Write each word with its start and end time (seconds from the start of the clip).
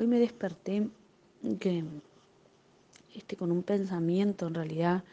Hoy 0.00 0.06
me 0.06 0.18
desperté 0.18 0.88
este, 3.14 3.36
con 3.36 3.52
un 3.52 3.62
pensamiento 3.62 4.46
en 4.46 4.54
realidad 4.54 5.04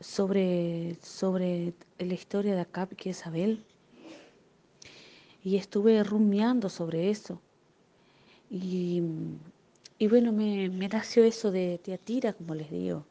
sobre, 0.00 0.96
sobre 1.00 1.74
la 2.00 2.14
historia 2.14 2.56
de 2.56 2.62
Acab 2.62 2.88
y 2.98 3.10
Isabel. 3.10 3.64
Y 5.44 5.58
estuve 5.58 6.02
rumiando 6.02 6.68
sobre 6.68 7.08
eso. 7.08 7.40
Y, 8.50 9.00
y 10.00 10.08
bueno, 10.08 10.32
me, 10.32 10.68
me, 10.70 10.88
nació 10.88 11.22
eso 11.22 11.52
de 11.52 11.78
Teatira, 11.80 12.32
como 12.32 12.56
les 12.56 12.72
digo. 12.72 13.06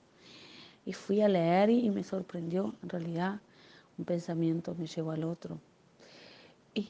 Y 0.85 0.91
fui 0.91 1.21
a 1.21 1.29
leer 1.29 1.69
y, 1.69 1.89
me 1.91 2.03
sorprendió, 2.03 2.75
en 2.83 2.89
realidad, 2.89 3.39
un 3.97 4.03
pensamiento 4.03 4.75
me 4.77 4.87
llevó 4.87 5.11
al 5.11 5.23
otro. 5.23 5.61
Y, 6.73 6.89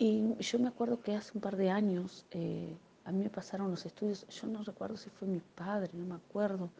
y 0.00 0.34
yo 0.40 0.58
me 0.58 0.68
acuerdo 0.68 1.02
que 1.02 1.14
hace 1.14 1.32
un 1.34 1.42
par 1.42 1.58
de 1.58 1.68
años 1.68 2.24
eh, 2.30 2.74
a 3.04 3.12
mí 3.12 3.22
me 3.22 3.28
pasaron 3.28 3.70
los 3.70 3.84
estudios, 3.84 4.26
yo 4.28 4.46
no 4.46 4.62
recuerdo 4.64 4.96
si 4.96 5.10
fue 5.10 5.28
mi 5.28 5.40
padre, 5.54 5.90
no 5.92 6.06
me 6.06 6.14
acuerdo, 6.14 6.70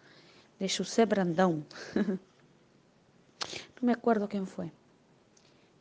de 0.58 0.66
José 0.68 1.04
Brandão. 1.04 1.62
no 1.94 2.18
me 3.82 3.92
acuerdo 3.92 4.26
quién 4.26 4.46
fue. 4.46 4.72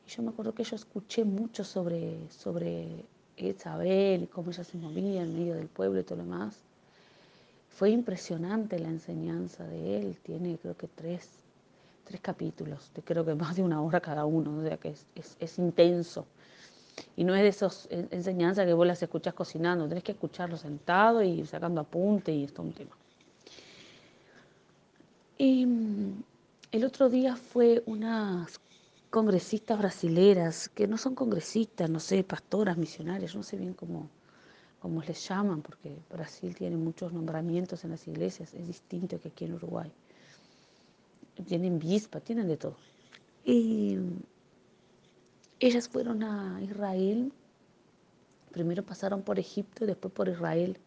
Y 0.05 0.09
yo 0.09 0.21
me 0.21 0.31
acuerdo 0.31 0.53
que 0.53 0.65
yo 0.65 0.75
escuché 0.75 1.23
mucho 1.23 1.63
sobre, 1.63 2.29
sobre 2.29 3.05
Isabel 3.37 4.23
y 4.23 4.27
cómo 4.27 4.51
ella 4.51 4.65
se 4.65 4.77
movía 4.77 5.21
en 5.21 5.33
medio 5.33 5.55
del 5.55 5.67
pueblo 5.67 6.01
y 6.01 6.03
todo 6.03 6.17
lo 6.17 6.25
demás. 6.25 6.57
Fue 7.69 7.89
impresionante 7.91 8.79
la 8.79 8.89
enseñanza 8.89 9.63
de 9.63 10.01
él, 10.01 10.17
tiene 10.23 10.57
creo 10.57 10.75
que 10.75 10.89
tres, 10.89 11.29
tres 12.03 12.19
capítulos, 12.19 12.91
creo 13.05 13.23
que 13.23 13.33
más 13.33 13.55
de 13.55 13.63
una 13.63 13.81
hora 13.81 14.01
cada 14.01 14.25
uno, 14.25 14.57
o 14.57 14.61
sea 14.61 14.75
que 14.75 14.89
es, 14.89 15.05
es, 15.15 15.37
es 15.39 15.57
intenso. 15.57 16.25
Y 17.15 17.23
no 17.23 17.35
es 17.35 17.41
de 17.41 17.47
esas 17.49 17.87
enseñanzas 17.89 18.65
que 18.65 18.73
vos 18.73 18.87
las 18.87 19.01
escuchás 19.01 19.33
cocinando, 19.33 19.87
tenés 19.87 20.03
que 20.03 20.13
escucharlo 20.13 20.57
sentado 20.57 21.21
y 21.21 21.45
sacando 21.45 21.81
apunte 21.81 22.31
y 22.31 22.43
esto 22.43 22.61
es 22.61 22.67
un 22.67 22.73
tema. 22.73 22.97
Y 25.37 25.65
mm, 25.65 26.23
el 26.71 26.83
otro 26.83 27.09
día 27.09 27.35
fue 27.35 27.81
unas 27.85 28.59
congresistas 29.09 29.79
brasileras, 29.79 30.69
que 30.69 30.87
no 30.87 30.97
son 30.97 31.15
congresistas, 31.15 31.89
no 31.89 31.99
sé, 31.99 32.23
pastoras, 32.23 32.77
misionarias, 32.77 33.35
no 33.35 33.43
sé 33.43 33.57
bien 33.57 33.73
cómo, 33.73 34.09
cómo 34.79 35.01
les 35.01 35.27
llaman, 35.27 35.61
porque 35.61 35.97
Brasil 36.11 36.55
tiene 36.55 36.77
muchos 36.77 37.11
nombramientos 37.11 37.83
en 37.83 37.91
las 37.91 38.07
iglesias, 38.07 38.53
es 38.53 38.67
distinto 38.67 39.19
que 39.19 39.29
aquí 39.29 39.45
en 39.45 39.53
Uruguay. 39.53 39.91
Tienen 41.47 41.79
bispa, 41.79 42.19
tienen 42.19 42.47
de 42.47 42.57
todo. 42.57 42.75
Y 43.45 43.97
ellas 45.59 45.89
fueron 45.89 46.23
a 46.23 46.61
Israel, 46.63 47.31
primero 48.51 48.83
pasaron 48.83 49.21
por 49.21 49.39
Egipto 49.39 49.83
y 49.83 49.87
después 49.87 50.13
por 50.13 50.29
Israel. 50.29 50.77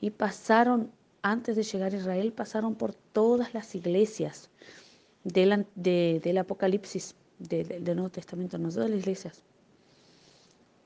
Y 0.00 0.10
pasaron, 0.10 0.90
antes 1.22 1.56
de 1.56 1.62
llegar 1.62 1.92
a 1.92 1.96
Israel, 1.96 2.32
pasaron 2.32 2.74
por 2.74 2.94
todas 2.94 3.54
las 3.54 3.74
iglesias 3.74 4.50
del, 5.24 5.66
del 5.74 6.38
Apocalipsis, 6.38 7.14
del, 7.38 7.84
Nuevo 7.84 8.10
Testamento, 8.10 8.58
no 8.58 8.70
todas 8.70 8.90
las 8.90 9.00
iglesias. 9.00 9.42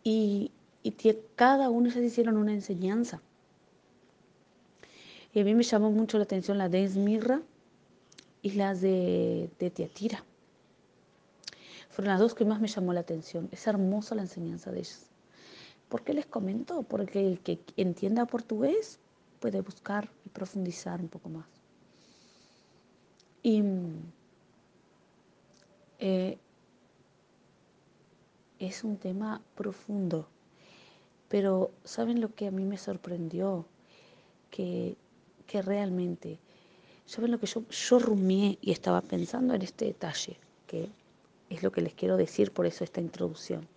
Y, 0.03 0.53
cada 1.37 1.69
una 1.69 1.91
ellas 1.91 2.07
hicieron 2.07 2.39
una 2.39 2.53
enseñanza. 2.53 3.21
Y 5.35 5.41
a 5.41 5.45
mí 5.45 5.55
me 5.55 5.63
llamó 5.63 5.91
mucho 5.91 6.17
la 6.17 6.25
atención 6.25 6.59
la 6.59 6.69
de 6.69 6.85
Esmirra 6.85 7.43
y 8.43 8.53
las 8.53 8.81
de, 8.81 9.51
de 9.59 9.71
Tiatira. 9.71 10.25
Fueron 11.91 12.13
las 12.13 12.21
dos 12.21 12.35
que 12.35 12.45
más 12.45 12.61
me 12.61 12.69
llamó 12.69 12.93
la 12.93 13.01
atención. 13.01 13.49
Es 13.53 13.67
hermosa 13.67 14.15
la 14.15 14.23
enseñanza 14.23 14.71
de 14.71 14.79
ellas. 14.79 15.07
¿Por 15.89 16.03
qué 16.03 16.15
les 16.15 16.27
comento? 16.27 16.83
Porque 16.85 17.27
el 17.27 17.41
que 17.41 17.59
entienda 17.77 18.25
portugués 18.27 19.01
puede 19.41 19.61
buscar 19.61 20.09
y 20.25 20.29
profundizar 20.29 21.01
un 21.01 21.09
poco 21.09 21.29
más. 21.29 21.47
Y 23.43 23.63
eh, 25.99 26.39
es 28.61 28.85
un 28.85 28.97
tema 28.99 29.43
profundo, 29.57 30.29
pero 31.29 31.73
¿saben 31.85 32.21
lo 32.21 32.35
que 32.35 32.47
a 32.47 32.51
mí 32.51 32.65
me 32.65 32.79
sorprendió? 32.79 33.67
Que, 34.51 34.97
que 35.47 35.63
realmente, 35.63 36.39
¿saben 37.07 37.31
lo 37.31 37.41
que 37.41 37.47
yo, 37.47 37.67
yo 37.69 37.99
rumié 37.99 38.59
y 38.61 38.73
estaba 38.73 39.01
pensando 39.01 39.55
en 39.55 39.63
este 39.63 39.87
detalle? 39.87 40.37
Que 40.67 40.89
es 41.51 41.63
lo 41.63 41.73
que 41.73 41.83
les 41.83 41.95
quiero 41.95 42.17
decir, 42.17 42.53
por 42.53 42.65
eso 42.65 42.85
esta 42.85 43.01
introducción. 43.01 43.69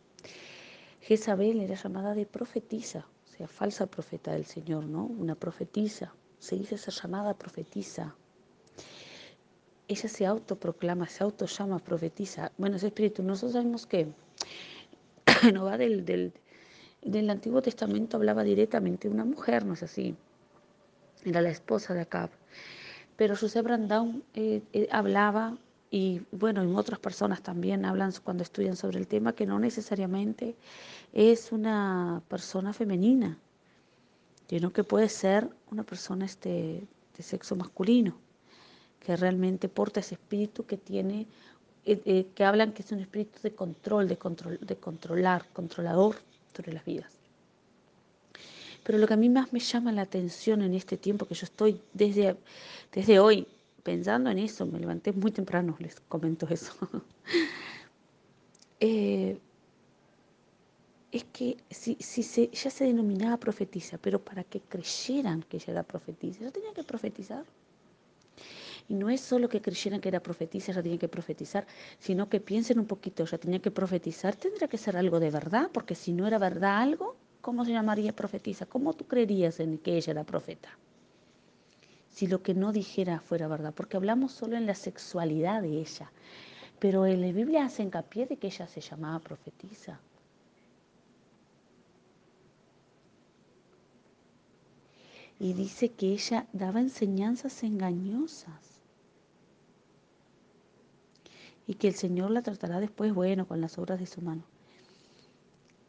Jezabel 1.01 1.59
era 1.59 1.75
llamada 1.75 2.13
de 2.13 2.25
profetisa, 2.25 3.05
o 3.27 3.31
sea, 3.35 3.47
falsa 3.47 3.87
profeta 3.87 4.31
del 4.31 4.45
Señor, 4.45 4.85
¿no? 4.85 5.05
Una 5.05 5.35
profetisa, 5.35 6.13
se 6.39 6.55
dice 6.55 6.77
ser 6.77 6.93
llamada 6.93 7.33
profetisa. 7.33 8.15
Ella 9.87 10.07
se 10.07 10.25
autoproclama, 10.25 11.07
se 11.07 11.23
autollama 11.23 11.79
profetisa. 11.79 12.51
Bueno, 12.57 12.77
ese 12.77 12.87
espíritu, 12.87 13.21
nosotros 13.21 13.53
sabemos 13.53 13.85
que 13.85 14.07
no 15.53 15.65
del, 15.77 16.05
del, 16.05 16.31
del 17.01 17.29
Antiguo 17.29 17.61
Testamento, 17.61 18.17
hablaba 18.17 18.43
directamente 18.43 19.09
de 19.09 19.13
una 19.13 19.25
mujer, 19.25 19.65
¿no 19.65 19.73
es 19.73 19.83
así? 19.83 20.15
Era 21.25 21.41
la 21.41 21.49
esposa 21.49 21.93
de 21.93 22.01
Acab. 22.01 22.29
Pero 23.17 23.35
José 23.35 23.61
Brandão 23.61 24.23
eh, 24.33 24.61
eh, 24.73 24.87
hablaba 24.91 25.57
y 25.93 26.23
bueno, 26.31 26.63
otras 26.75 26.97
personas 26.97 27.43
también 27.43 27.85
hablan 27.85 28.11
cuando 28.23 28.41
estudian 28.41 28.75
sobre 28.75 28.97
el 28.97 29.05
tema 29.05 29.33
que 29.33 29.45
no 29.45 29.59
necesariamente 29.59 30.55
es 31.13 31.51
una 31.51 32.23
persona 32.27 32.73
femenina, 32.73 33.37
sino 34.49 34.73
que 34.73 34.83
puede 34.83 35.07
ser 35.07 35.47
una 35.69 35.83
persona 35.83 36.25
este, 36.25 36.81
de 37.15 37.23
sexo 37.23 37.55
masculino, 37.55 38.17
que 38.99 39.15
realmente 39.15 39.69
porta 39.69 39.99
ese 39.99 40.15
espíritu 40.15 40.65
que 40.65 40.77
tiene, 40.77 41.27
eh, 41.85 42.01
eh, 42.05 42.25
que 42.33 42.43
hablan 42.43 42.73
que 42.73 42.81
es 42.81 42.91
un 42.91 42.99
espíritu 42.99 43.37
de 43.43 43.51
control, 43.51 44.07
de, 44.07 44.17
control, 44.17 44.57
de 44.61 44.75
controlar, 44.75 45.47
controlador 45.53 46.15
sobre 46.55 46.73
las 46.73 46.85
vidas. 46.85 47.13
Pero 48.83 48.97
lo 48.97 49.05
que 49.05 49.13
a 49.13 49.17
mí 49.17 49.29
más 49.29 49.53
me 49.53 49.59
llama 49.59 49.91
la 49.91 50.01
atención 50.01 50.63
en 50.63 50.73
este 50.73 50.97
tiempo 50.97 51.27
que 51.27 51.35
yo 51.35 51.45
estoy 51.45 51.79
desde, 51.93 52.35
desde 52.91 53.19
hoy 53.19 53.45
pensando 53.83 54.29
en 54.29 54.39
eso, 54.39 54.65
me 54.65 54.79
levanté 54.79 55.11
muy 55.11 55.31
temprano, 55.31 55.75
les 55.79 55.99
comento 55.99 56.47
eso. 56.49 56.73
eh, 58.79 59.37
es 61.11 61.23
que 61.25 61.57
si, 61.69 61.95
si 61.99 62.23
se, 62.23 62.49
ya 62.49 62.71
se 62.71 62.85
denominaba 62.85 63.37
profetisa, 63.37 63.99
pero 63.99 64.19
para 64.23 64.43
que 64.43 64.61
creyeran 64.61 65.43
que 65.43 65.57
ella 65.57 65.73
era 65.73 65.83
profetisa, 65.83 66.41
ella 66.41 66.51
tenía 66.51 66.73
que 66.73 66.83
profetizar. 66.83 67.45
Y 68.89 68.95
no 68.95 69.09
es 69.09 69.21
solo 69.21 69.47
que 69.47 69.61
creyeran 69.61 70.01
que 70.01 70.09
era 70.09 70.21
profetisa, 70.21 70.71
ella 70.71 70.81
tenía 70.81 70.97
que 70.97 71.07
profetizar, 71.07 71.67
sino 71.99 72.29
que 72.29 72.39
piensen 72.39 72.79
un 72.79 72.85
poquito, 72.87 73.23
ella 73.23 73.37
tenía 73.37 73.59
que 73.59 73.71
profetizar, 73.71 74.35
tendría 74.35 74.67
que 74.67 74.77
ser 74.77 74.97
algo 74.97 75.19
de 75.19 75.29
verdad, 75.29 75.69
porque 75.71 75.93
si 75.95 76.11
no 76.11 76.25
era 76.25 76.37
verdad 76.39 76.81
algo, 76.81 77.15
¿cómo 77.41 77.63
se 77.63 77.71
llamaría 77.71 78.15
profetisa? 78.15 78.65
¿Cómo 78.65 78.93
tú 78.93 79.05
creerías 79.05 79.59
en 79.59 79.77
que 79.77 79.97
ella 79.97 80.11
era 80.11 80.23
profeta? 80.23 80.69
Si 82.13 82.27
lo 82.27 82.43
que 82.43 82.53
no 82.53 82.71
dijera 82.71 83.19
fuera 83.19 83.47
verdad, 83.47 83.73
porque 83.73 83.97
hablamos 83.97 84.31
solo 84.31 84.55
en 84.55 84.67
la 84.67 84.75
sexualidad 84.75 85.63
de 85.63 85.79
ella, 85.79 86.11
pero 86.79 87.07
en 87.07 87.21
la 87.21 87.31
Biblia 87.31 87.65
hace 87.65 87.81
hincapié 87.81 88.27
de 88.27 88.37
que 88.37 88.47
ella 88.47 88.67
se 88.67 88.81
llamaba 88.81 89.17
profetisa. 89.19 89.99
Y 95.39 95.53
dice 95.53 95.89
que 95.89 96.13
ella 96.13 96.45
daba 96.53 96.79
enseñanzas 96.79 97.63
engañosas. 97.63 98.79
Y 101.65 101.73
que 101.73 101.87
el 101.87 101.95
Señor 101.95 102.29
la 102.29 102.43
tratará 102.43 102.79
después, 102.79 103.13
bueno, 103.13 103.47
con 103.47 103.59
las 103.59 103.77
obras 103.79 103.99
de 103.99 104.05
su 104.05 104.21
mano. 104.21 104.43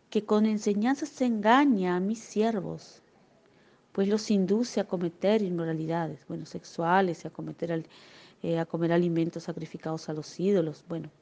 Que 0.09 0.25
con 0.25 0.47
enseñanzas 0.47 1.11
se 1.11 1.27
engaña 1.27 1.97
a 1.97 2.01
mis 2.01 2.21
siervos 2.21 3.04
pues 3.95 4.09
los 4.09 4.29
induce 4.33 4.81
a 4.81 4.89
cometer 4.89 5.41
inmoralidades, 5.41 6.27
bueno, 6.27 6.47
sexuales, 6.47 7.25
a 7.27 7.31
cometer, 7.31 7.87
eh, 8.43 8.59
a 8.59 8.67
comer 8.67 8.91
alimentos 8.93 9.45
sacrificados 9.45 10.09
a 10.09 10.13
los 10.13 10.41
ídolos, 10.41 10.85
bueno. 10.89 11.13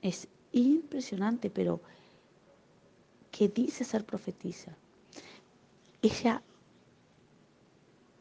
Es 0.00 0.26
impresionante, 0.52 1.50
pero 1.50 1.82
¿qué 3.30 3.48
dice 3.48 3.84
ser 3.84 4.06
profetisa? 4.06 4.74
Ella, 6.00 6.42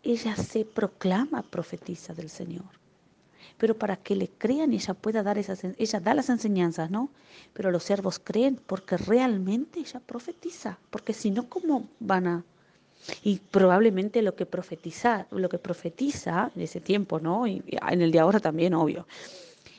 ella 0.04 0.36
se 0.36 0.66
proclama 0.66 1.44
profetisa 1.44 2.14
del 2.14 2.30
Señor 2.30 2.79
pero 3.60 3.78
para 3.78 3.98
que 3.98 4.16
le 4.16 4.30
crean 4.30 4.74
ella 4.74 4.94
pueda 4.96 5.22
dar 5.22 5.38
esas, 5.38 5.64
ella 5.64 6.00
da 6.00 6.14
las 6.16 6.30
enseñanzas, 6.30 6.90
¿no? 6.90 7.12
Pero 7.54 7.70
los 7.70 7.84
siervos 7.84 8.18
creen 8.18 8.60
porque 8.66 8.98
realmente 8.98 9.82
ella 9.82 10.00
profetiza, 10.00 10.80
porque 10.90 11.14
si 11.14 11.30
no, 11.30 11.48
¿cómo 11.50 11.88
van 12.00 12.28
a...? 12.28 12.46
Y 13.24 13.40
probablemente 13.52 14.22
lo 14.22 14.36
que 14.36 14.46
profetiza, 14.46 15.28
lo 15.32 15.50
que 15.50 15.58
profetiza 15.58 16.52
en 16.56 16.62
ese 16.62 16.82
tiempo, 16.82 17.20
¿no? 17.20 17.48
Y 17.48 17.64
en 17.90 18.02
el 18.02 18.12
de 18.12 18.20
ahora 18.20 18.40
también, 18.40 18.74
obvio, 18.74 19.06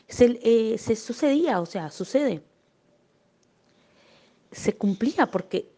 se, 0.09 0.38
eh, 0.43 0.79
se 0.79 0.94
sucedía, 0.97 1.61
o 1.61 1.67
sea, 1.67 1.91
sucede. 1.91 2.43
se 4.53 4.76
cumplía 4.76 5.26
porque 5.26 5.71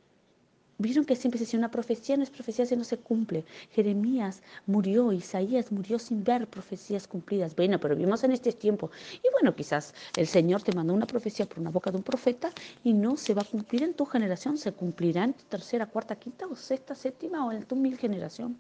Vieron 0.82 1.05
que 1.05 1.14
siempre 1.14 1.38
se 1.38 1.44
dice 1.44 1.56
una 1.56 1.70
profecía 1.70 2.17
no 2.17 2.25
es 2.25 2.31
profecía 2.31 2.67
si 2.67 2.75
no 2.75 2.82
se 2.82 2.99
cumple. 2.99 3.44
Jeremías 3.70 4.43
murió, 4.67 5.12
Isaías 5.12 5.70
murió 5.70 5.96
sin 6.00 6.25
ver 6.25 6.49
profecías 6.49 7.06
cumplidas. 7.06 7.55
Bueno, 7.55 7.79
pero 7.79 7.94
vivimos 7.94 8.25
en 8.25 8.32
este 8.32 8.52
tiempo. 8.52 8.90
Y 9.23 9.31
bueno, 9.31 9.55
quizás 9.55 9.94
el 10.17 10.26
Señor 10.26 10.62
te 10.62 10.73
mandó 10.73 10.93
una 10.93 11.06
profecía 11.06 11.46
por 11.46 11.61
una 11.61 11.70
boca 11.70 11.93
de 11.93 11.99
un 11.99 12.02
profeta 12.02 12.50
y 12.82 12.94
no 12.94 13.17
se 13.17 13.32
va 13.32 13.43
a 13.43 13.44
cumplir 13.44 13.84
en 13.84 13.94
tu 13.94 14.05
generación, 14.06 14.58
se 14.58 14.73
cumplirá 14.73 15.23
en 15.23 15.34
tu 15.34 15.44
tercera, 15.44 15.87
cuarta, 15.87 16.17
quinta 16.17 16.49
o 16.49 16.56
sexta, 16.56 16.96
séptima 16.96 17.46
o 17.46 17.52
en 17.52 17.62
tu 17.64 17.76
mil 17.76 17.96
generación. 17.96 18.58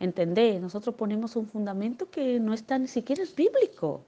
¿Entendés? 0.00 0.62
Nosotros 0.62 0.94
ponemos 0.94 1.36
un 1.36 1.46
fundamento 1.46 2.08
que 2.08 2.40
no 2.40 2.54
está 2.54 2.78
ni 2.78 2.88
siquiera 2.88 3.22
es 3.22 3.34
bíblico. 3.34 4.00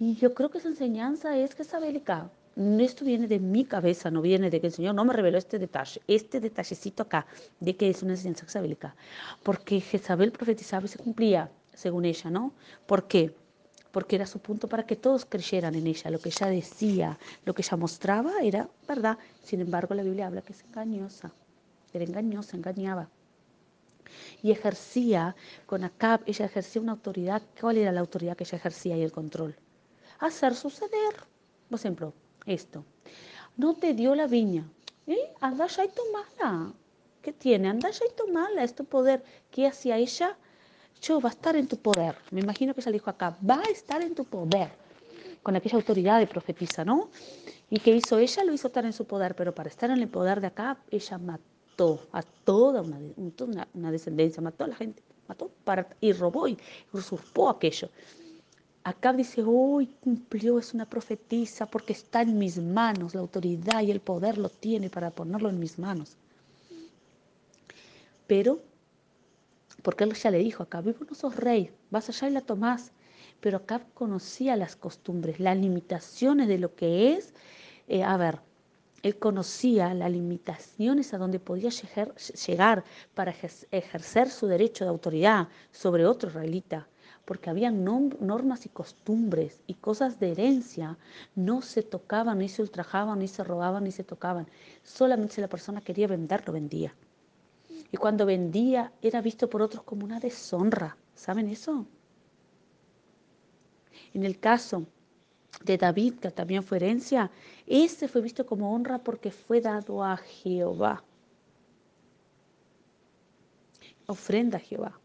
Y 0.00 0.14
yo 0.14 0.32
creo 0.32 0.48
que 0.48 0.56
esa 0.56 0.68
enseñanza 0.68 1.36
es 1.36 1.54
que 1.54 1.64
es 1.64 1.72
bélica 1.78 2.30
esto 2.56 3.04
viene 3.04 3.28
de 3.28 3.38
mi 3.38 3.66
cabeza, 3.66 4.10
no 4.10 4.22
viene 4.22 4.48
de 4.48 4.60
que 4.60 4.68
el 4.68 4.72
Señor 4.72 4.94
no 4.94 5.04
me 5.04 5.12
reveló 5.12 5.36
este 5.36 5.58
detalle, 5.58 6.00
este 6.06 6.40
detallecito 6.40 7.02
acá, 7.02 7.26
de 7.60 7.76
que 7.76 7.90
es 7.90 8.02
una 8.02 8.14
enseñanza 8.14 8.44
exabélica. 8.44 8.96
Porque 9.42 9.80
Jezabel 9.80 10.32
profetizaba 10.32 10.86
y 10.86 10.88
se 10.88 10.98
cumplía, 10.98 11.50
según 11.74 12.06
ella, 12.06 12.30
¿no? 12.30 12.54
¿Por 12.86 13.06
qué? 13.06 13.34
Porque 13.92 14.16
era 14.16 14.26
su 14.26 14.38
punto 14.38 14.68
para 14.68 14.86
que 14.86 14.96
todos 14.96 15.26
creyeran 15.26 15.74
en 15.74 15.86
ella. 15.86 16.10
Lo 16.10 16.18
que 16.18 16.30
ella 16.30 16.46
decía, 16.46 17.18
lo 17.44 17.54
que 17.54 17.60
ella 17.60 17.76
mostraba 17.76 18.32
era 18.42 18.68
verdad. 18.88 19.18
Sin 19.42 19.60
embargo, 19.60 19.94
la 19.94 20.02
Biblia 20.02 20.26
habla 20.26 20.40
que 20.40 20.54
es 20.54 20.64
engañosa. 20.64 21.32
Era 21.92 22.04
engañosa, 22.04 22.56
engañaba. 22.56 23.10
Y 24.42 24.50
ejercía, 24.50 25.36
con 25.66 25.84
Acab, 25.84 26.22
ella 26.26 26.46
ejercía 26.46 26.80
una 26.80 26.92
autoridad. 26.92 27.42
¿Cuál 27.60 27.76
era 27.78 27.92
la 27.92 28.00
autoridad 28.00 28.36
que 28.36 28.44
ella 28.44 28.56
ejercía 28.56 28.96
y 28.96 29.02
el 29.02 29.12
control? 29.12 29.56
Hacer 30.20 30.54
suceder. 30.54 31.14
Por 31.68 31.78
ejemplo, 31.78 32.14
esto. 32.46 32.84
No 33.56 33.74
te 33.74 33.94
dio 33.94 34.14
la 34.14 34.26
viña. 34.26 34.64
¿Eh? 35.06 35.32
Anda 35.40 35.66
ya 35.66 35.84
y 35.84 35.88
tomala. 35.88 36.72
¿Qué 37.22 37.32
tiene? 37.32 37.68
Anda 37.68 37.90
ya 37.90 38.04
y 38.10 38.14
tomala. 38.16 38.62
Es 38.62 38.74
tu 38.74 38.84
poder. 38.84 39.22
¿Qué 39.50 39.66
hacía 39.66 39.98
ella? 39.98 40.36
Yo, 41.00 41.20
va 41.20 41.28
a 41.28 41.32
estar 41.32 41.56
en 41.56 41.68
tu 41.68 41.76
poder. 41.76 42.16
Me 42.30 42.40
imagino 42.40 42.74
que 42.74 42.80
ella 42.80 42.92
dijo 42.92 43.10
acá, 43.10 43.36
va 43.48 43.60
a 43.60 43.70
estar 43.70 44.02
en 44.02 44.14
tu 44.14 44.24
poder. 44.24 44.70
Con 45.42 45.54
aquella 45.54 45.76
autoridad 45.76 46.18
de 46.18 46.26
profetiza, 46.26 46.84
¿no? 46.84 47.10
¿Y 47.70 47.80
qué 47.80 47.94
hizo 47.94 48.18
ella? 48.18 48.44
Lo 48.44 48.52
hizo 48.52 48.68
estar 48.68 48.84
en 48.84 48.92
su 48.92 49.04
poder, 49.04 49.34
pero 49.36 49.54
para 49.54 49.68
estar 49.68 49.90
en 49.90 49.98
el 49.98 50.08
poder 50.08 50.40
de 50.40 50.48
acá, 50.48 50.78
ella 50.90 51.18
mató 51.18 52.00
a 52.12 52.22
toda 52.22 52.82
una, 52.82 52.98
una, 53.74 53.90
descendencia, 53.90 54.42
mató 54.42 54.64
a 54.64 54.68
la 54.68 54.76
gente, 54.76 55.02
mató 55.28 55.50
para, 55.64 55.88
y 56.00 56.12
robó 56.12 56.48
y 56.48 56.58
usurpó 56.92 57.50
aquello. 57.50 57.90
Acá 58.86 59.12
dice, 59.12 59.42
hoy 59.44 59.88
cumplió, 59.98 60.60
es 60.60 60.72
una 60.72 60.88
profetisa 60.88 61.66
porque 61.66 61.92
está 61.92 62.22
en 62.22 62.38
mis 62.38 62.56
manos, 62.56 63.16
la 63.16 63.20
autoridad 63.20 63.82
y 63.82 63.90
el 63.90 63.98
poder 63.98 64.38
lo 64.38 64.48
tiene 64.48 64.90
para 64.90 65.10
ponerlo 65.10 65.48
en 65.48 65.58
mis 65.58 65.76
manos. 65.76 66.16
Pero, 68.28 68.60
porque 69.82 70.04
él 70.04 70.14
ya 70.14 70.30
le 70.30 70.38
dijo, 70.38 70.62
acá 70.62 70.82
vivo 70.82 71.04
no 71.04 71.16
sos 71.16 71.34
rey, 71.34 71.72
vas 71.90 72.08
allá 72.10 72.28
y 72.28 72.30
la 72.30 72.42
tomás. 72.42 72.92
Pero 73.40 73.56
acá 73.56 73.84
conocía 73.92 74.54
las 74.54 74.76
costumbres, 74.76 75.40
las 75.40 75.56
limitaciones 75.56 76.46
de 76.46 76.58
lo 76.58 76.76
que 76.76 77.14
es. 77.14 77.34
Eh, 77.88 78.04
a 78.04 78.16
ver, 78.16 78.38
él 79.02 79.18
conocía 79.18 79.94
las 79.94 80.12
limitaciones 80.12 81.12
a 81.12 81.18
donde 81.18 81.40
podía 81.40 81.70
llegar 81.70 82.84
para 83.14 83.34
ejercer 83.72 84.30
su 84.30 84.46
derecho 84.46 84.84
de 84.84 84.90
autoridad 84.90 85.48
sobre 85.72 86.06
otro 86.06 86.30
israelita 86.30 86.86
porque 87.26 87.50
había 87.50 87.72
normas 87.72 88.66
y 88.66 88.68
costumbres 88.68 89.60
y 89.66 89.74
cosas 89.74 90.20
de 90.20 90.30
herencia, 90.30 90.96
no 91.34 91.60
se 91.60 91.82
tocaban, 91.82 92.38
ni 92.38 92.48
se 92.48 92.62
ultrajaban, 92.62 93.18
ni 93.18 93.26
se 93.26 93.42
robaban, 93.42 93.82
ni 93.84 93.90
se 93.90 94.04
tocaban. 94.04 94.46
Solamente 94.84 95.34
si 95.34 95.40
la 95.40 95.48
persona 95.48 95.80
quería 95.80 96.06
vender, 96.06 96.46
lo 96.46 96.52
vendía. 96.52 96.94
Y 97.90 97.96
cuando 97.96 98.26
vendía 98.26 98.92
era 99.02 99.20
visto 99.20 99.50
por 99.50 99.60
otros 99.60 99.82
como 99.82 100.04
una 100.04 100.20
deshonra. 100.20 100.96
¿Saben 101.14 101.48
eso? 101.48 101.84
En 104.14 104.22
el 104.22 104.38
caso 104.38 104.86
de 105.64 105.78
David, 105.78 106.20
que 106.20 106.30
también 106.30 106.62
fue 106.62 106.76
herencia, 106.76 107.32
ese 107.66 108.06
fue 108.06 108.20
visto 108.20 108.46
como 108.46 108.72
honra 108.72 108.98
porque 108.98 109.32
fue 109.32 109.60
dado 109.60 110.04
a 110.04 110.16
Jehová. 110.16 111.02
Ofrenda 114.06 114.58
a 114.58 114.60
Jehová. 114.60 115.00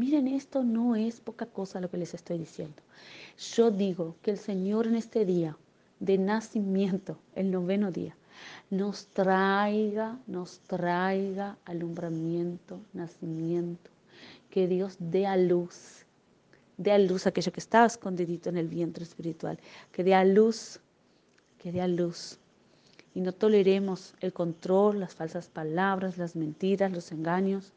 Miren, 0.00 0.28
esto 0.28 0.64
no 0.64 0.96
es 0.96 1.20
poca 1.20 1.44
cosa 1.44 1.78
lo 1.78 1.90
que 1.90 1.98
les 1.98 2.14
estoy 2.14 2.38
diciendo. 2.38 2.82
Yo 3.54 3.70
digo 3.70 4.16
que 4.22 4.30
el 4.30 4.38
Señor 4.38 4.86
en 4.86 4.94
este 4.94 5.26
día 5.26 5.58
de 5.98 6.16
nacimiento, 6.16 7.18
el 7.34 7.50
noveno 7.50 7.92
día, 7.92 8.16
nos 8.70 9.08
traiga, 9.08 10.18
nos 10.26 10.60
traiga 10.60 11.58
alumbramiento, 11.66 12.80
nacimiento, 12.94 13.90
que 14.48 14.66
Dios 14.68 14.96
dé 14.98 15.26
a 15.26 15.36
luz, 15.36 16.06
dé 16.78 16.92
a 16.92 16.98
luz 16.98 17.26
aquello 17.26 17.52
que 17.52 17.60
estaba 17.60 17.84
escondidito 17.84 18.48
en 18.48 18.56
el 18.56 18.68
vientre 18.68 19.04
espiritual, 19.04 19.58
que 19.92 20.02
dé 20.02 20.14
a 20.14 20.24
luz, 20.24 20.80
que 21.58 21.72
dé 21.72 21.82
a 21.82 21.88
luz. 21.88 22.38
Y 23.14 23.20
no 23.20 23.32
toleremos 23.32 24.14
el 24.20 24.32
control, 24.32 24.98
las 24.98 25.14
falsas 25.14 25.48
palabras, 25.48 26.16
las 26.16 26.36
mentiras, 26.36 26.90
los 26.90 27.12
engaños. 27.12 27.74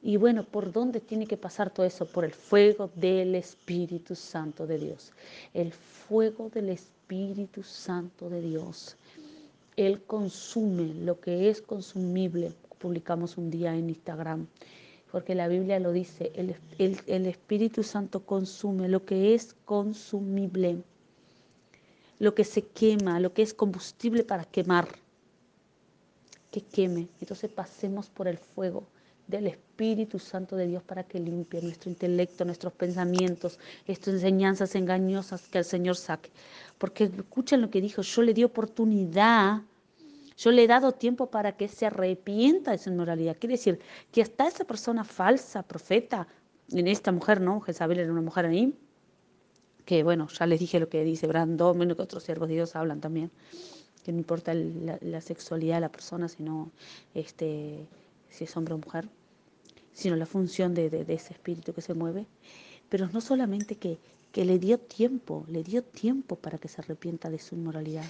Y 0.00 0.16
bueno, 0.16 0.44
¿por 0.44 0.70
dónde 0.72 1.00
tiene 1.00 1.26
que 1.26 1.36
pasar 1.36 1.70
todo 1.70 1.84
eso? 1.84 2.06
Por 2.06 2.24
el 2.24 2.32
fuego 2.32 2.90
del 2.94 3.34
Espíritu 3.34 4.14
Santo 4.14 4.66
de 4.66 4.78
Dios. 4.78 5.12
El 5.52 5.72
fuego 5.72 6.50
del 6.50 6.68
Espíritu 6.68 7.64
Santo 7.64 8.30
de 8.30 8.40
Dios. 8.40 8.96
Él 9.76 10.02
consume 10.02 10.94
lo 10.94 11.20
que 11.20 11.50
es 11.50 11.60
consumible. 11.60 12.52
Publicamos 12.78 13.36
un 13.38 13.50
día 13.50 13.74
en 13.74 13.88
Instagram, 13.88 14.46
porque 15.10 15.34
la 15.34 15.48
Biblia 15.48 15.80
lo 15.80 15.90
dice, 15.90 16.30
el, 16.36 16.54
el 16.78 17.26
Espíritu 17.26 17.82
Santo 17.82 18.24
consume 18.24 18.88
lo 18.88 19.04
que 19.04 19.34
es 19.34 19.56
consumible, 19.64 20.80
lo 22.20 22.36
que 22.36 22.44
se 22.44 22.62
quema, 22.62 23.18
lo 23.18 23.32
que 23.32 23.42
es 23.42 23.52
combustible 23.52 24.22
para 24.22 24.44
quemar, 24.44 24.86
que 26.52 26.60
queme. 26.60 27.08
Entonces 27.20 27.50
pasemos 27.50 28.08
por 28.10 28.28
el 28.28 28.38
fuego 28.38 28.86
del 29.28 29.46
Espíritu 29.46 30.18
Santo 30.18 30.56
de 30.56 30.66
Dios 30.66 30.82
para 30.82 31.04
que 31.04 31.20
limpie 31.20 31.62
nuestro 31.62 31.90
intelecto, 31.90 32.44
nuestros 32.44 32.72
pensamientos, 32.72 33.60
estas 33.86 34.14
enseñanzas 34.14 34.74
engañosas 34.74 35.46
que 35.48 35.58
el 35.58 35.64
Señor 35.64 35.96
saque. 35.96 36.30
Porque 36.78 37.04
escuchen 37.04 37.60
lo 37.60 37.70
que 37.70 37.80
dijo, 37.80 38.02
yo 38.02 38.22
le 38.22 38.34
di 38.34 38.42
oportunidad, 38.42 39.62
yo 40.36 40.50
le 40.50 40.64
he 40.64 40.66
dado 40.66 40.92
tiempo 40.92 41.26
para 41.26 41.52
que 41.52 41.68
se 41.68 41.86
arrepienta 41.86 42.72
de 42.72 42.78
su 42.78 42.90
inmoralidad. 42.90 43.36
Quiere 43.38 43.56
decir 43.56 43.78
que 44.10 44.22
hasta 44.22 44.48
esa 44.48 44.64
persona 44.64 45.04
falsa, 45.04 45.62
profeta, 45.62 46.26
en 46.72 46.88
esta 46.88 47.12
mujer, 47.12 47.40
¿no? 47.40 47.60
Jezabel 47.60 47.98
era 47.98 48.12
una 48.12 48.20
mujer 48.20 48.46
ahí, 48.46 48.74
que 49.84 50.02
bueno, 50.02 50.28
ya 50.28 50.46
les 50.46 50.60
dije 50.60 50.78
lo 50.80 50.88
que 50.88 51.02
dice 51.02 51.26
Brandon, 51.26 51.76
menos 51.76 51.96
que 51.96 52.02
otros 52.02 52.22
siervos 52.22 52.48
de 52.48 52.56
Dios 52.56 52.76
hablan 52.76 53.00
también, 53.00 53.30
que 54.04 54.12
no 54.12 54.18
importa 54.18 54.52
la, 54.54 55.20
sexualidad 55.20 55.76
de 55.76 55.80
la 55.80 55.88
persona, 55.88 56.28
sino 56.28 56.70
este, 57.14 57.86
si 58.30 58.44
es 58.44 58.56
hombre 58.56 58.74
o 58.74 58.78
mujer 58.78 59.08
sino 59.98 60.14
la 60.14 60.26
función 60.26 60.74
de, 60.74 61.04
ese 61.08 61.32
espíritu 61.32 61.72
que 61.72 61.82
se 61.82 61.92
mueve. 61.92 62.24
Pero 62.88 63.08
no 63.08 63.20
solamente 63.20 63.74
que, 63.74 63.98
que 64.30 64.44
le 64.44 64.60
dio 64.60 64.78
tiempo, 64.78 65.44
le 65.48 65.64
dio 65.64 65.82
tiempo 65.82 66.36
para 66.36 66.56
que 66.56 66.68
se 66.68 66.80
arrepienta 66.80 67.30
de 67.30 67.40
su 67.40 67.56
inmoralidad, 67.56 68.04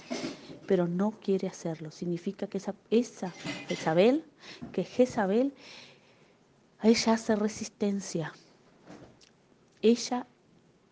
pero 0.67 0.87
no 0.87 1.09
quiere 1.19 1.47
hacerlo. 1.47 1.89
Significa 1.89 2.45
que 2.45 2.59
esa, 2.59 2.75
esa 2.91 3.31
Jezabel, 3.67 4.23
que 4.71 4.83
Jezabel, 4.83 5.51
ella 6.83 7.13
hace 7.13 7.35
resistencia. 7.35 8.33
Ella 9.81 10.27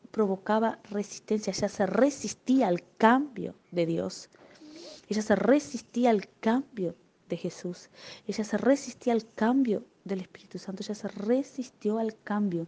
provocaba 0.09 0.79
resistencia, 0.89 1.53
ella 1.55 1.69
se 1.69 1.85
resistía 1.85 2.69
al 2.69 2.81
cambio 2.97 3.53
de 3.69 3.85
Dios. 3.85 4.29
Ella 5.09 5.21
se 5.21 5.35
resistía 5.35 6.09
al 6.09 6.27
cambio 6.39 6.95
de 7.29 7.37
Jesús. 7.37 7.89
Ella 8.27 8.43
se 8.43 8.57
resistía 8.57 9.13
al 9.13 9.25
cambio 9.33 9.83
del 10.03 10.21
Espíritu 10.21 10.57
Santo, 10.57 10.83
ella 10.83 10.95
se 10.95 11.07
resistió 11.07 11.99
al 11.99 12.15
cambio. 12.23 12.67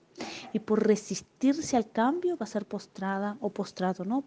Y 0.54 0.60
por 0.60 0.86
resistirse 0.86 1.78
al 1.78 1.90
cambio 1.90 2.38
va 2.38 2.44
a 2.44 2.48
ser 2.48 2.66
postrada 2.66 3.38
o 3.42 3.50
postrado, 3.50 4.06
¿no? 4.06 4.24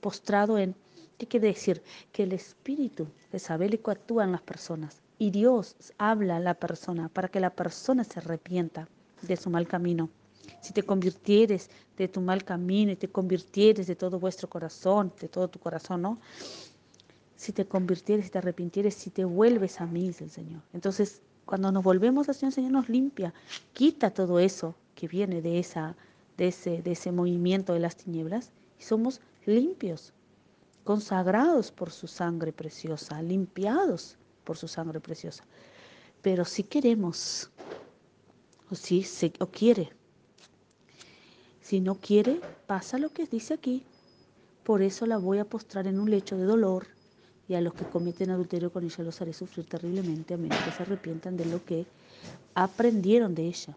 Postrado 0.00 0.58
en, 0.58 0.74
¿qué 1.18 1.26
quiere 1.26 1.48
decir? 1.48 1.82
Que 2.12 2.24
el 2.24 2.32
Espíritu 2.32 3.06
Isabélico 3.32 3.90
actúa 3.90 4.24
en 4.24 4.32
las 4.32 4.42
personas 4.42 5.02
y 5.18 5.30
Dios 5.30 5.76
habla 5.98 6.36
a 6.36 6.40
la 6.40 6.54
persona 6.54 7.08
para 7.08 7.28
que 7.28 7.40
la 7.40 7.50
persona 7.50 8.04
se 8.04 8.18
arrepienta 8.18 8.88
de 9.22 9.36
su 9.36 9.50
mal 9.50 9.68
camino. 9.68 10.10
Si 10.60 10.72
te 10.72 10.82
convirtieres 10.82 11.70
de 11.96 12.08
tu 12.08 12.20
mal 12.20 12.44
camino 12.44 12.90
y 12.92 12.96
te 12.96 13.08
convirtieres 13.08 13.86
de 13.86 13.94
todo 13.94 14.18
vuestro 14.18 14.48
corazón, 14.48 15.12
de 15.20 15.28
todo 15.28 15.48
tu 15.48 15.60
corazón, 15.60 16.02
¿no? 16.02 16.18
Si 17.42 17.50
te 17.52 17.66
convirtieres, 17.66 18.26
si 18.26 18.30
te 18.30 18.38
arrepintieres, 18.38 18.94
si 18.94 19.10
te 19.10 19.24
vuelves 19.24 19.80
a 19.80 19.86
mí, 19.86 20.06
dice 20.06 20.22
el 20.22 20.30
Señor. 20.30 20.62
Entonces 20.72 21.22
cuando 21.44 21.72
nos 21.72 21.82
volvemos 21.82 22.28
al 22.28 22.36
Señor, 22.36 22.50
el 22.50 22.54
Señor 22.54 22.70
nos 22.70 22.88
limpia, 22.88 23.34
quita 23.72 24.12
todo 24.12 24.38
eso 24.38 24.76
que 24.94 25.08
viene 25.08 25.42
de, 25.42 25.58
esa, 25.58 25.96
de, 26.36 26.46
ese, 26.46 26.82
de 26.82 26.92
ese 26.92 27.10
movimiento 27.10 27.72
de 27.72 27.80
las 27.80 27.96
tinieblas 27.96 28.52
y 28.78 28.84
somos 28.84 29.20
limpios. 29.44 30.12
consagrados 30.84 31.72
por 31.72 31.90
su 31.90 32.06
sangre 32.06 32.52
preciosa, 32.52 33.20
limpiados 33.20 34.16
por 34.44 34.56
su 34.56 34.68
sangre 34.68 35.00
preciosa. 35.00 35.42
Pero 36.22 36.44
si 36.44 36.62
queremos, 36.62 37.50
o 38.70 38.76
si 38.76 39.04
o 39.40 39.46
quiere, 39.48 39.90
si 41.60 41.80
no 41.80 41.96
quiere, 41.96 42.40
pasa 42.68 42.98
lo 42.98 43.08
que 43.08 43.26
dice 43.26 43.54
aquí. 43.54 43.82
Por 44.62 44.80
eso 44.80 45.06
la 45.06 45.16
voy 45.16 45.38
a 45.38 45.44
postrar 45.44 45.88
en 45.88 45.98
un 45.98 46.08
lecho 46.08 46.36
de 46.36 46.44
dolor 46.44 46.86
y 47.48 47.54
a 47.54 47.60
los 47.60 47.74
que 47.74 47.84
cometen 47.84 48.30
adulterio 48.30 48.72
con 48.72 48.84
ella 48.84 49.04
los 49.04 49.20
haré 49.20 49.32
sufrir 49.32 49.66
terriblemente 49.66 50.34
a 50.34 50.36
menos 50.36 50.58
que 50.58 50.70
se 50.70 50.82
arrepientan 50.82 51.36
de 51.36 51.46
lo 51.46 51.64
que 51.64 51.86
aprendieron 52.54 53.34
de 53.34 53.46
ella. 53.46 53.76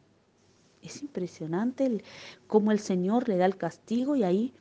Es 0.81 1.01
impresionante 1.01 2.03
cómo 2.47 2.71
el 2.71 2.79
Señor 2.79 3.27
le 3.27 3.37
da 3.37 3.45
el 3.45 3.57
castigo 3.57 4.15
y 4.15 4.23
ahí 4.23 4.53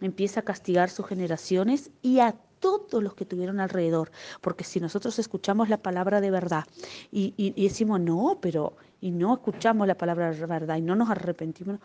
empieza 0.00 0.40
a 0.40 0.42
castigar 0.42 0.90
sus 0.90 1.06
generaciones 1.06 1.90
y 2.02 2.20
a 2.20 2.34
todos 2.60 3.02
los 3.02 3.14
que 3.14 3.26
tuvieron 3.26 3.60
alrededor. 3.60 4.10
Porque 4.40 4.64
si 4.64 4.80
nosotros 4.80 5.18
escuchamos 5.18 5.68
la 5.68 5.76
palabra 5.76 6.20
de 6.20 6.30
verdad 6.30 6.64
y, 7.12 7.34
y, 7.36 7.52
y, 7.56 7.68
decimos, 7.68 8.00
no, 8.00 8.38
pero, 8.40 8.76
y 9.00 9.10
no 9.10 9.34
escuchamos 9.34 9.86
la 9.86 9.96
palabra 9.96 10.30
de 10.30 10.46
verdad 10.46 10.76
y 10.76 10.82
no 10.82 10.96
nos 10.96 11.10
arrepentimos 11.10 11.78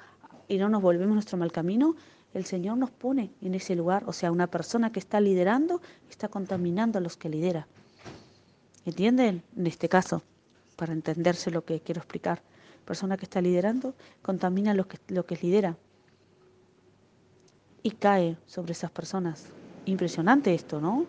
y 0.47 0.57
no 0.57 0.69
nos 0.69 0.81
volvemos 0.81 1.13
nuestro 1.13 1.37
mal 1.37 1.51
camino, 1.51 1.95
el 2.33 2.45
Señor 2.45 2.77
nos 2.77 2.91
pone 2.91 3.31
en 3.41 3.55
ese 3.55 3.75
lugar. 3.75 4.03
O 4.07 4.13
sea, 4.13 4.31
una 4.31 4.47
persona 4.47 4.91
que 4.91 4.99
está 4.99 5.19
liderando 5.19 5.81
está 6.09 6.27
contaminando 6.27 6.97
a 6.97 7.01
los 7.01 7.17
que 7.17 7.29
lidera. 7.29 7.67
¿Entienden? 8.85 9.43
En 9.55 9.67
este 9.67 9.89
caso, 9.89 10.23
para 10.75 10.93
entenderse 10.93 11.51
lo 11.51 11.63
que 11.63 11.81
quiero 11.81 11.99
explicar. 11.99 12.41
Persona 12.85 13.17
que 13.17 13.25
está 13.25 13.41
liderando 13.41 13.93
contamina 14.21 14.73
lo 14.73 14.87
que, 14.87 14.97
lo 15.09 15.25
que 15.25 15.35
lidera 15.35 15.77
y 17.83 17.91
cae 17.91 18.37
sobre 18.45 18.73
esas 18.73 18.91
personas. 18.91 19.45
Impresionante 19.85 20.53
esto, 20.53 20.79
¿no? 20.79 21.05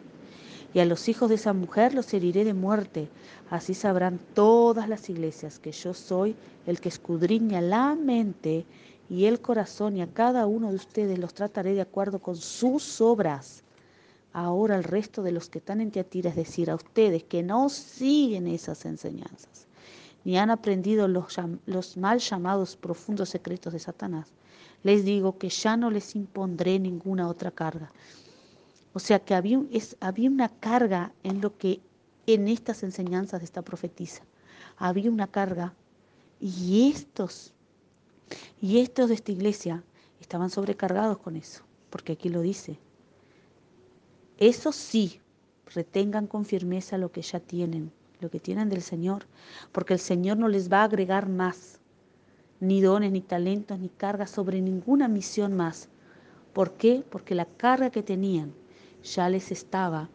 Y 0.75 0.81
a 0.81 0.87
los 0.87 1.09
hijos 1.09 1.29
de 1.29 1.35
esa 1.35 1.53
mujer 1.53 1.95
los 1.95 2.13
heriré 2.15 2.45
de 2.45 2.55
muerte. 2.55 3.09
Así 3.51 3.75
sabrán 3.75 4.19
todas 4.35 4.89
las 4.89 5.11
iglesias 5.11 5.59
que 5.59 5.73
yo 5.73 5.93
soy 5.93 6.35
el 6.67 6.81
que 6.81 6.89
escudriña 6.89 7.61
la 7.61 7.95
mente 7.95 8.65
y 9.13 9.27
el 9.27 9.43
corazón 9.43 9.99
y 9.99 10.01
a 10.01 10.07
cada 10.07 10.47
uno 10.47 10.71
de 10.71 10.77
ustedes 10.77 11.19
los 11.19 11.35
trataré 11.35 11.75
de 11.75 11.83
acuerdo 11.83 12.19
con 12.19 12.35
sus 12.35 12.99
obras. 13.03 13.63
Ahora 14.33 14.75
el 14.75 14.85
resto 14.85 15.23
de 15.23 15.33
los 15.33 15.51
que 15.51 15.59
están 15.59 15.83
en 15.83 15.91
Teatira, 15.91 16.31
es 16.31 16.37
decir, 16.37 16.71
a 16.71 16.77
ustedes 16.77 17.23
que 17.25 17.43
no 17.43 17.69
siguen 17.69 18.47
esas 18.47 18.87
enseñanzas, 18.87 19.67
ni 20.25 20.39
han 20.39 20.49
aprendido 20.49 21.09
los, 21.09 21.37
los 21.67 21.99
mal 21.99 22.21
llamados 22.21 22.75
profundos 22.75 23.29
secretos 23.29 23.75
de 23.75 23.81
Satanás, 23.81 24.29
les 24.83 25.05
digo 25.05 25.37
que 25.37 25.51
ya 25.51 25.77
no 25.77 25.91
les 25.91 26.17
impondré 26.17 26.79
ninguna 26.79 27.29
otra 27.29 27.51
carga. 27.51 27.93
O 28.95 28.99
sea 28.99 29.19
que 29.19 29.35
había, 29.35 29.61
es, 29.71 29.95
había 30.01 30.31
una 30.31 30.49
carga 30.49 31.13
en 31.23 31.43
lo 31.43 31.59
que 31.59 31.83
en 32.27 32.49
estas 32.49 32.83
enseñanzas 32.83 33.41
de 33.41 33.45
esta 33.45 33.61
profetisa. 33.61 34.23
Había 34.79 35.11
una 35.11 35.27
carga 35.27 35.75
y 36.41 36.91
estos, 36.91 37.53
y 38.61 38.81
estos 38.81 39.09
de 39.09 39.15
esta 39.15 39.33
iglesia 39.33 39.83
estaban 40.21 40.51
sobrecargados 40.51 41.19
con 41.19 41.37
eso, 41.37 41.63
porque 41.91 42.13
aquí 42.13 42.29
lo 42.29 42.41
dice. 42.41 42.79
Eso 44.39 44.73
sí, 44.73 45.21
retengan 45.75 46.27
con 46.27 46.45
firmeza 46.45 46.99
lo 46.99 47.13
que 47.13 47.23
ya 47.23 47.41
tienen, 47.41 47.93
lo 48.21 48.31
que 48.31 48.41
tienen 48.41 48.69
del 48.69 48.83
Señor, 48.83 49.27
porque 49.73 49.95
el 49.95 50.01
Señor 50.01 50.37
no 50.37 50.49
les 50.49 50.71
va 50.71 50.81
a 50.81 50.85
agregar 50.85 51.29
más 51.29 51.81
ni 52.61 52.81
dones, 52.81 53.11
ni 53.11 53.21
talentos, 53.21 53.81
ni 53.81 53.89
cargas 53.89 54.31
sobre 54.31 54.61
ninguna 54.61 55.09
misión 55.09 55.55
más. 55.55 55.89
¿Por 56.53 56.75
qué? 56.75 57.05
Porque 57.11 57.35
la 57.35 57.45
carga 57.45 57.91
que 57.91 58.05
tenían 58.05 58.53
ya 59.03 59.29
les 59.29 59.51
estaba 59.51 60.09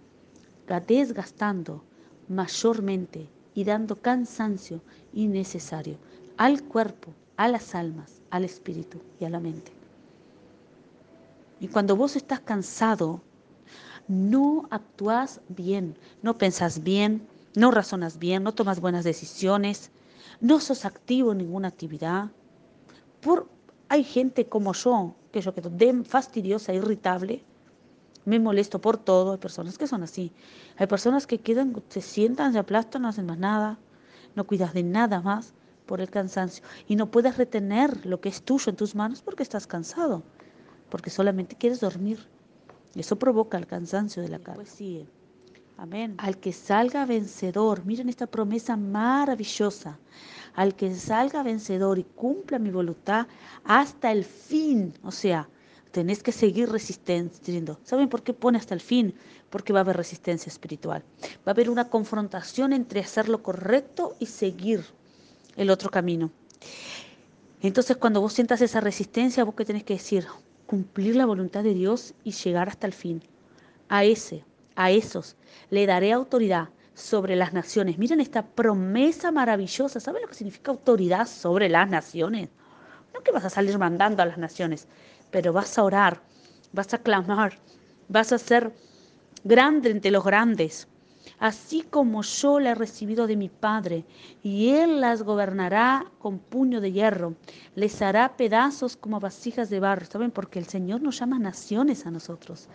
desgastando 0.87 1.83
mayormente 2.29 3.27
y 3.53 3.65
dando 3.65 3.97
cansancio 3.97 4.81
innecesario 5.13 5.97
al 6.37 6.63
cuerpo, 6.63 7.11
a 7.37 7.47
las 7.47 7.75
almas, 7.75 8.21
al 8.31 8.43
espíritu 8.43 8.99
y 9.19 9.25
a 9.25 9.29
la 9.29 9.39
mente. 9.39 9.71
Y 11.59 11.67
cuando 11.67 11.95
vos 11.95 12.15
estás 12.15 12.39
cansado, 12.39 13.21
no 14.07 14.67
actúas 14.69 15.41
bien, 15.47 15.95
no 16.21 16.37
pensás 16.37 16.83
bien, 16.83 17.27
no 17.55 17.71
razonas 17.71 18.19
bien, 18.19 18.43
no 18.43 18.53
tomas 18.53 18.79
buenas 18.79 19.03
decisiones, 19.03 19.91
no 20.41 20.59
sos 20.59 20.85
activo 20.85 21.31
en 21.31 21.39
ninguna 21.39 21.67
actividad. 21.67 22.29
Por, 23.21 23.47
hay 23.89 24.03
gente 24.03 24.47
como 24.47 24.73
yo, 24.73 25.15
que 25.31 25.41
yo 25.41 25.53
quedo 25.53 25.71
fastidiosa, 26.05 26.73
irritable, 26.73 27.43
me 28.25 28.39
molesto 28.39 28.79
por 28.81 28.97
todo, 28.97 29.31
hay 29.31 29.37
personas 29.37 29.77
que 29.77 29.87
son 29.87 30.03
así. 30.03 30.33
Hay 30.75 30.87
personas 30.87 31.25
que 31.25 31.39
quedan, 31.39 31.81
se 31.87 32.01
sientan, 32.01 32.51
se 32.53 32.59
aplastan, 32.59 33.03
no 33.03 33.07
hacen 33.07 33.25
más 33.25 33.37
nada, 33.37 33.79
no 34.35 34.45
cuidas 34.45 34.73
de 34.73 34.83
nada 34.83 35.21
más 35.21 35.53
por 35.87 36.01
el 36.01 36.11
cansancio 36.11 36.63
y 36.87 36.95
no 36.95 37.09
puedes 37.09 37.37
retener 37.37 38.05
lo 38.05 38.21
que 38.21 38.29
es 38.29 38.43
tuyo 38.43 38.69
en 38.69 38.75
tus 38.75 38.93
manos 38.93 39.23
porque 39.23 39.41
estás 39.41 39.65
cansado, 39.65 40.21
porque 40.89 41.09
solamente 41.09 41.55
quieres 41.55 41.79
dormir. 41.79 42.19
Eso 42.93 43.17
provoca 43.17 43.57
el 43.57 43.65
cansancio 43.65 44.21
de 44.21 44.29
la 44.29 44.39
carne. 44.39 44.63
Pues 44.63 44.69
sigue. 44.69 45.07
Amén. 45.77 46.15
Al 46.17 46.37
que 46.39 46.53
salga 46.53 47.05
vencedor, 47.05 47.85
miren 47.85 48.09
esta 48.09 48.25
promesa 48.25 48.75
maravillosa. 48.75 49.99
Al 50.55 50.75
que 50.75 50.93
salga 50.95 51.43
vencedor 51.43 51.99
y 51.99 52.03
cumpla 52.03 52.57
mi 52.57 52.71
voluntad 52.71 53.27
hasta 53.63 54.11
el 54.11 54.25
fin. 54.25 54.93
O 55.03 55.11
sea, 55.11 55.47
tenés 55.91 56.23
que 56.23 56.31
seguir 56.31 56.69
resistiendo. 56.69 57.79
¿Saben 57.83 58.09
por 58.09 58.23
qué 58.23 58.33
pone 58.33 58.57
hasta 58.57 58.73
el 58.73 58.81
fin? 58.81 59.13
Porque 59.51 59.71
va 59.71 59.79
a 59.79 59.83
haber 59.83 59.97
resistencia 59.97 60.49
espiritual. 60.49 61.03
Va 61.47 61.51
a 61.51 61.51
haber 61.51 61.69
una 61.69 61.89
confrontación 61.89 62.73
entre 62.73 63.01
hacer 63.01 63.29
lo 63.29 63.43
correcto 63.43 64.15
y 64.19 64.25
seguir 64.25 64.83
el 65.57 65.69
otro 65.69 65.89
camino. 65.89 66.31
Entonces, 67.61 67.97
cuando 67.97 68.21
vos 68.21 68.33
sientas 68.33 68.61
esa 68.61 68.79
resistencia, 68.79 69.43
vos 69.43 69.55
que 69.55 69.65
tenés 69.65 69.83
que 69.83 69.95
decir, 69.95 70.25
cumplir 70.65 71.15
la 71.15 71.25
voluntad 71.25 71.63
de 71.63 71.73
Dios 71.73 72.13
y 72.23 72.31
llegar 72.31 72.69
hasta 72.69 72.87
el 72.87 72.93
fin. 72.93 73.21
A 73.89 74.03
ese 74.03 74.45
a 74.77 74.91
esos 74.91 75.35
le 75.71 75.85
daré 75.85 76.13
autoridad 76.13 76.69
sobre 76.93 77.35
las 77.35 77.51
naciones. 77.51 77.97
Miren 77.97 78.21
esta 78.21 78.45
promesa 78.45 79.31
maravillosa. 79.31 79.99
¿Saben 79.99 80.21
lo 80.21 80.27
que 80.27 80.35
significa 80.35 80.71
autoridad 80.71 81.27
sobre 81.27 81.67
las 81.67 81.89
naciones? 81.89 82.49
No 83.13 83.21
que 83.21 83.31
vas 83.31 83.45
a 83.45 83.49
salir 83.49 83.77
mandando 83.77 84.21
a 84.21 84.25
las 84.25 84.37
naciones, 84.37 84.87
pero 85.31 85.51
vas 85.51 85.77
a 85.77 85.83
orar, 85.83 86.21
vas 86.71 86.93
a 86.93 86.99
clamar, 86.99 87.57
vas 88.07 88.31
a 88.31 88.37
ser 88.37 88.71
grande 89.43 89.89
entre 89.89 90.11
los 90.11 90.23
grandes 90.23 90.87
así 91.39 91.83
como 91.83 92.23
yo 92.23 92.59
la 92.59 92.71
he 92.71 92.75
recibido 92.75 93.27
de 93.27 93.35
mi 93.35 93.49
Padre, 93.49 94.05
y 94.43 94.69
Él 94.69 95.01
las 95.01 95.23
gobernará 95.23 96.05
con 96.19 96.39
puño 96.39 96.81
de 96.81 96.91
hierro, 96.91 97.35
les 97.75 98.01
hará 98.01 98.35
pedazos 98.37 98.97
como 98.97 99.19
vasijas 99.19 99.69
de 99.69 99.79
barro. 99.79 100.05
¿Saben? 100.05 100.31
Porque 100.31 100.59
el 100.59 100.65
Señor 100.65 101.01
nos 101.01 101.19
llama 101.19 101.39
naciones 101.39 102.05
a 102.05 102.11
nosotros. 102.11 102.67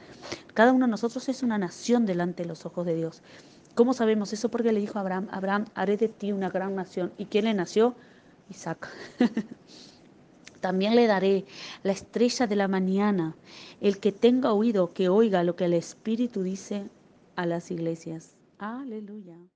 Cada 0.55 0.73
uno 0.73 0.87
de 0.87 0.91
nosotros 0.91 1.29
es 1.29 1.43
una 1.43 1.59
nación 1.59 2.07
delante 2.07 2.43
de 2.43 2.49
los 2.49 2.67
ojos 2.67 2.87
de 2.87 2.95
Dios. 2.95 3.23
¿Cómo 3.75 3.95
sabemos 3.95 4.33
eso? 4.33 4.51
Porque 4.51 4.73
le 4.73 4.81
dijo 4.81 4.99
a 4.99 5.01
Abraham, 5.01 5.29
Abraham, 5.31 5.65
haré 5.75 5.97
de 5.97 6.09
ti 6.09 6.33
una 6.33 6.51
gran 6.51 6.75
nación. 6.75 7.13
¿Y 7.17 7.27
quién 7.27 7.47
le 7.47 7.55
nació? 7.55 7.95
Isaac. 8.51 8.89
También 10.61 10.95
le 10.95 11.07
daré 11.07 11.47
la 11.83 11.93
estrella 11.93 12.47
de 12.47 12.55
la 12.55 12.69
mañana. 12.69 13.35
El 13.81 13.99
que 13.99 14.13
tenga 14.13 14.53
oído, 14.53 14.93
que 14.93 15.09
oiga 15.09 15.43
lo 15.43 15.57
que 15.57 15.65
el 15.65 15.73
Espíritu 15.73 16.43
dice 16.43 16.89
a 17.35 17.47
las 17.47 17.71
iglesias. 17.71 18.37
Alléluia. 18.63 19.53